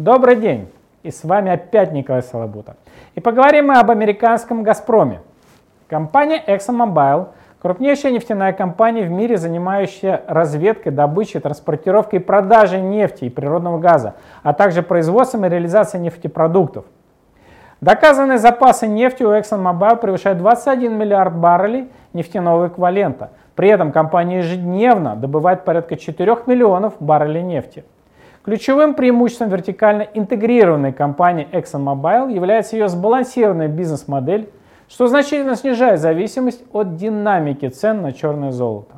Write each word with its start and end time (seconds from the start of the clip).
Добрый 0.00 0.36
день! 0.36 0.72
И 1.02 1.10
с 1.10 1.24
вами 1.24 1.52
опять 1.52 1.92
Николай 1.92 2.22
Солобута. 2.22 2.76
И 3.16 3.20
поговорим 3.20 3.66
мы 3.66 3.78
об 3.78 3.90
американском 3.90 4.62
«Газпроме». 4.62 5.20
Компания 5.88 6.42
ExxonMobil– 6.46 7.28
крупнейшая 7.60 8.12
нефтяная 8.12 8.54
компания 8.54 9.02
в 9.02 9.10
мире, 9.10 9.36
занимающая 9.36 10.22
разведкой, 10.26 10.92
добычей, 10.92 11.38
транспортировкой 11.40 12.20
и 12.20 12.22
продажей 12.22 12.80
нефти 12.80 13.26
и 13.26 13.28
природного 13.28 13.76
газа, 13.76 14.14
а 14.42 14.54
также 14.54 14.82
производством 14.82 15.44
и 15.44 15.50
реализацией 15.50 16.02
нефтепродуктов. 16.02 16.86
Доказанные 17.82 18.38
запасы 18.38 18.86
нефти 18.86 19.22
у 19.22 19.32
ExxonMobil 19.32 19.96
превышают 19.96 20.38
21 20.38 20.96
миллиард 20.96 21.36
баррелей 21.36 21.90
нефтяного 22.14 22.68
эквивалента. 22.68 23.32
При 23.54 23.68
этом 23.68 23.92
компания 23.92 24.38
ежедневно 24.38 25.14
добывает 25.14 25.66
порядка 25.66 25.96
4 25.96 26.38
миллионов 26.46 26.94
баррелей 27.00 27.42
нефти. 27.42 27.84
Ключевым 28.42 28.94
преимуществом 28.94 29.50
вертикально 29.50 30.02
интегрированной 30.14 30.92
компании 30.92 31.46
ExxonMobil 31.52 32.32
является 32.32 32.74
ее 32.76 32.88
сбалансированная 32.88 33.68
бизнес-модель, 33.68 34.48
что 34.88 35.08
значительно 35.08 35.56
снижает 35.56 36.00
зависимость 36.00 36.64
от 36.72 36.96
динамики 36.96 37.68
цен 37.68 38.00
на 38.00 38.12
черное 38.12 38.50
золото. 38.50 38.94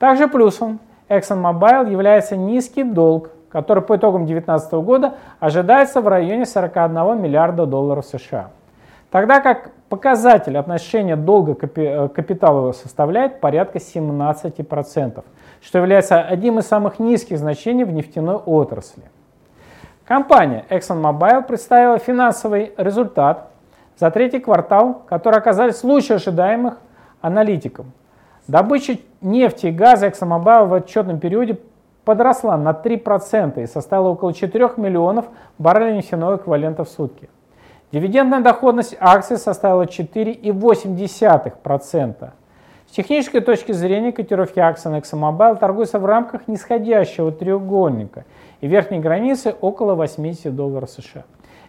Также 0.00 0.26
плюсом 0.26 0.80
ExxonMobil 1.08 1.92
является 1.92 2.36
низкий 2.36 2.82
долг, 2.82 3.30
который 3.50 3.84
по 3.84 3.96
итогам 3.96 4.26
2019 4.26 4.72
года 4.84 5.14
ожидается 5.38 6.00
в 6.00 6.08
районе 6.08 6.44
41 6.44 7.22
миллиарда 7.22 7.66
долларов 7.66 8.04
США. 8.06 8.50
Тогда 9.12 9.40
как 9.40 9.72
показатель 9.90 10.56
отношения 10.56 11.16
долга 11.16 11.54
к 11.54 11.68
э, 11.78 12.08
капиталу 12.08 12.72
составляет 12.72 13.40
порядка 13.40 13.76
17%, 13.76 15.22
что 15.60 15.78
является 15.78 16.22
одним 16.22 16.58
из 16.58 16.66
самых 16.66 16.98
низких 16.98 17.38
значений 17.38 17.84
в 17.84 17.92
нефтяной 17.92 18.36
отрасли. 18.36 19.02
Компания 20.06 20.64
ExxonMobil 20.70 21.42
представила 21.42 21.98
финансовый 21.98 22.72
результат 22.78 23.50
за 23.98 24.10
третий 24.10 24.40
квартал, 24.40 25.02
который 25.06 25.38
оказались 25.38 25.84
лучше 25.84 26.14
ожидаемых 26.14 26.78
аналитикам. 27.20 27.92
Добыча 28.48 28.96
нефти 29.20 29.66
и 29.66 29.72
газа 29.72 30.06
ExxonMobil 30.06 30.64
в 30.64 30.72
отчетном 30.72 31.20
периоде 31.20 31.58
подросла 32.06 32.56
на 32.56 32.70
3% 32.70 33.62
и 33.62 33.66
составила 33.66 34.08
около 34.08 34.32
4 34.32 34.70
миллионов 34.78 35.26
баррелей 35.58 35.98
нефтяного 35.98 36.36
эквивалента 36.36 36.84
в 36.84 36.88
сутки. 36.88 37.28
Дивидендная 37.92 38.40
доходность 38.40 38.96
акций 38.98 39.36
составила 39.36 39.84
4,8%. 39.84 42.30
С 42.88 42.94
технической 42.94 43.42
точки 43.42 43.72
зрения 43.72 44.12
котировки 44.12 44.58
акций 44.58 44.90
на 44.90 44.98
ExxonMobil 44.98 45.58
торгуются 45.58 45.98
в 45.98 46.06
рамках 46.06 46.48
нисходящего 46.48 47.30
треугольника 47.32 48.24
и 48.62 48.66
верхней 48.66 48.98
границы 48.98 49.54
около 49.60 49.94
80 49.94 50.56
долларов 50.56 50.88
США. 50.90 51.24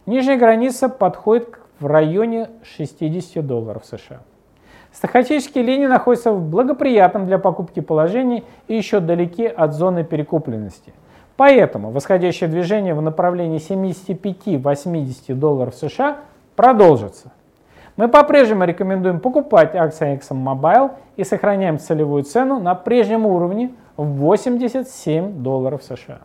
Нижняя 0.05 0.37
граница 0.37 0.87
подходит 0.87 1.59
в 1.79 1.87
районе 1.87 2.47
60 2.63 3.45
долларов 3.45 3.83
США. 3.85 4.21
Стахастические 4.93 5.65
линии 5.65 5.87
находятся 5.87 6.31
в 6.31 6.41
благоприятном 6.41 7.25
для 7.25 7.37
покупки 7.37 7.81
положении 7.81 8.45
и 8.69 8.77
еще 8.77 9.01
далеки 9.01 9.45
от 9.45 9.73
зоны 9.73 10.05
перекупленности. 10.05 10.93
Поэтому 11.35 11.91
восходящее 11.91 12.49
движение 12.49 12.93
в 12.93 13.01
направлении 13.01 13.59
75-80 13.59 15.33
долларов 15.33 15.73
США 15.75 16.17
продолжится. 16.55 17.31
Мы 17.95 18.07
по-прежнему 18.07 18.65
рекомендуем 18.65 19.19
покупать 19.19 19.75
акции 19.75 20.17
ExxonMobil 20.17 20.91
и 21.15 21.23
сохраняем 21.23 21.79
целевую 21.79 22.23
цену 22.23 22.59
на 22.59 22.75
прежнем 22.75 23.25
уровне 23.25 23.71
в 23.97 24.05
87 24.05 25.43
долларов 25.43 25.83
США. 25.83 26.21